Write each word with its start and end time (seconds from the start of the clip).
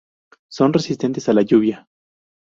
Son 0.49 0.73
resistentes 0.73 1.29
a 1.29 1.33
la 1.33 1.43
lluvia. 1.43 1.87